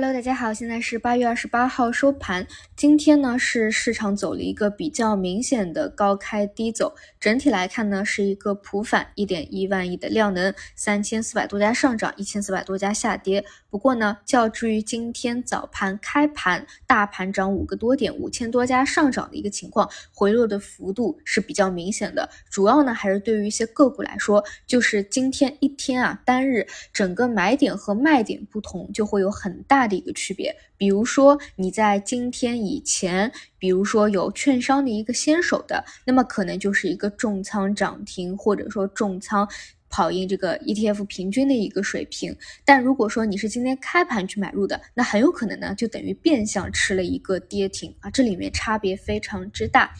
[0.00, 2.46] Hello，大家好，现在是八月二十八号收盘。
[2.76, 13.44] 今天呢是市场走了一个比较明显的高开低走，整体来看呢是一个普反，一点一万亿的量能，三千四百多家上涨，一千四百多家下跌。
[13.70, 22.30] 不过呢，较之于今天早盘开盘，大盘涨五个多点，五千多家上涨的一个情况，回落的幅度是比较明显的。
[22.48, 29.87] 主要呢还是对于一些个股来说，就是今天一天啊单日整个买点和卖点不同，就会有很大。
[29.88, 39.48] 的一个区别，比如说你在今天以前，比如说有券商的一个先手的，那么可能就是一个重仓涨停，或者说重仓
[39.88, 42.36] 跑赢这个 ETF 平均的一个水平。
[42.64, 49.92] 但如果说你是今天开盘去买入的，那很有可能呢，就等于变相吃了一个跌停啊，这里面差别非常之大。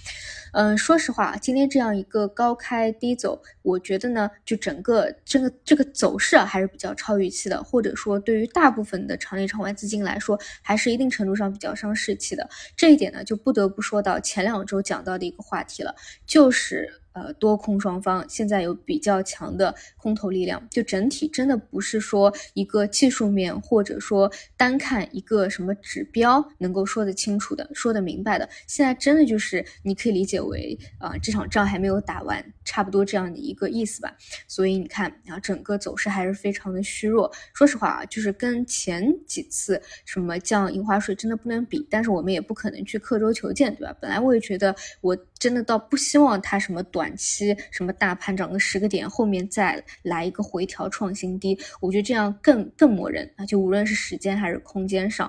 [0.55, 12.49] 嗯，说实话，今天这样一个高开低走，我觉得呢，就整个这个这个走势啊，还是比较超预期的，或者说对于大部分的场内场外资金来说，还是一定程度上比较伤士气的。
[12.75, 15.95] 这一点呢，就不得不说到前两周讲到的一个话题了，
[16.27, 17.03] 就是。
[17.19, 28.49] 呃，多空双方现在有比较强的空头力量，就整体真的不是说一个技术面，或者说单看一个什么指标能够说得清楚的、说得明白的。
[28.69, 34.17] 现在真的就是你可以理解为啊，这场仗还没有打完，差不多这样的一个意思吧。
[34.47, 37.33] 所以你看啊，整个走势还是非常的虚弱。
[37.53, 43.97] 说实话啊，就是跟前几次什么降印花税真的不能比，但是我们也不可能去刻舟求剑，对吧？
[44.01, 47.15] 本来我也觉得我真的倒不希望它什么短。
[47.19, 53.45] 期什么大盘涨个十个点，后面再来一个回调创新低，我觉得这样更更磨人啊！
[53.45, 55.29] 就无论是时间还是空间上，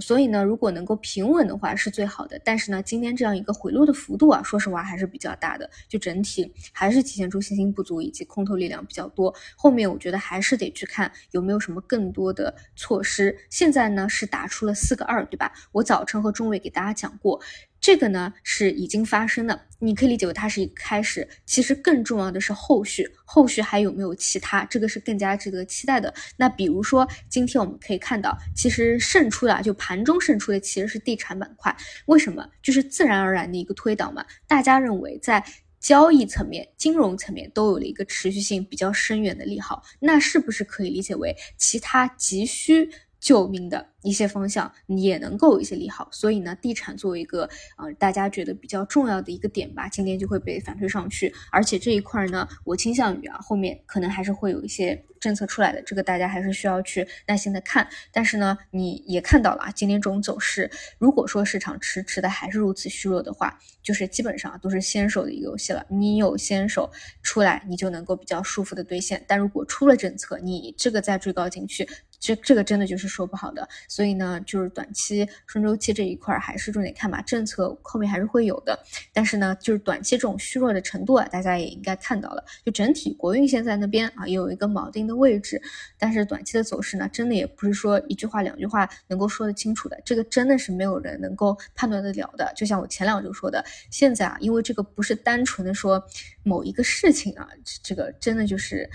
[0.00, 2.40] 所以呢，如果能够平稳的话是最好的。
[2.44, 9.32] 但是呢，今天这样一个回落的幅度啊，说实话还是比较大的，就整体还是体现出信心不足以及空头力量比较多。
[9.56, 13.36] 后面我觉得还是得去看有没有什么更多的措施。
[13.48, 15.52] 现在呢是打出了四个二，对吧？
[15.70, 17.40] 我早晨和中伟给大家讲过。
[17.80, 21.26] 这个呢是已经发生的，你可以理解为它是一个开始。
[21.46, 24.64] 其实更重要的是后续，后续还有没有其他？
[24.64, 26.12] 这个是更加值得期待的。
[26.36, 31.74] 那比如说今天我们可以看到，其实胜出的就盘中胜出的其实是地产板块。
[32.06, 32.46] 为什么？
[32.62, 34.24] 就是自然而然的一个推导嘛。
[34.46, 35.42] 大家认为在
[35.80, 42.90] 交易层面、金融层面都有了一个持续性比较深远的利好，那是不是可以理解为其他急需
[43.20, 43.88] 救命的？
[44.04, 51.34] 一些方向也能够有一些利好，所以呢，地产作为一个呃大家觉得比较重要的一个点吧，今天就会被反推上去。
[51.50, 57.88] 而且这一块呢，我倾向于啊后面可能还是会有一些政策出来的，这个大家还是需要去耐心的看。
[58.12, 65.84] 但是呢，你也看到了啊，今天这种走势，如果说市场迟迟的还是如此虚弱的话，就是基本上都是先手的一个游戏了。
[65.90, 66.88] 你有先手
[67.20, 69.24] 出来，你就能够比较舒服的兑现。
[69.26, 71.88] 但如果出了政策，你这个再追高进去，
[72.20, 73.68] 这这个真的就是说不好的。
[73.88, 78.78] 所以呢，就是短期顺周期这一块还是重点看吧，政策后面还是会有的。
[79.12, 82.44] 但是呢，就是短期这种虚弱的程度啊，大家也应该看到了。
[82.64, 85.60] 就整体国运现在那边啊，有一个锚定的位置。
[85.96, 92.52] 但是短期的走势呢，真的也不是说一句话两句话能够说得清楚的，这个真的是没有人能够判断得了的。
[92.56, 96.04] 就像我前两周说的，现在啊，因为这个不是单纯的说
[96.42, 97.48] 某一个事情啊，
[97.82, 98.88] 这个真的就是。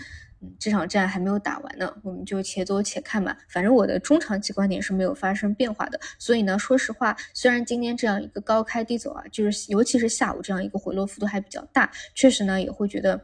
[0.59, 3.37] 这场战还没有打完呢，我们就且走且看吧。
[3.47, 5.99] 反正我的中长期观点是没有发生变化的。
[6.17, 13.19] 所以呢，说实话，虽然今天这样一个高开低走啊，就是尤其是下午这样一个回落幅度还比较大，确实呢也会觉得。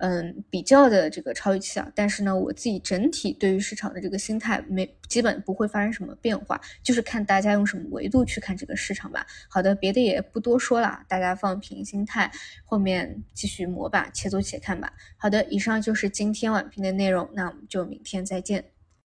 [0.00, 9.26] 嗯，比较的这个超预期啊，但是呢，我自己整体对于市场的这个心态没基本不会发生什么变化，就是看大家用什么维度去看这个市场吧。
[9.48, 12.30] 好的，别的也不多说了，大家放平心态，
[12.64, 14.92] 后面继续磨吧，且走且看吧。
[15.18, 18.79] 好的，以上就是今天晚评的内容，那我们就明天再见。